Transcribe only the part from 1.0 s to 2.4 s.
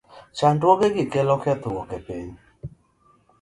kelo kethruok ne piny.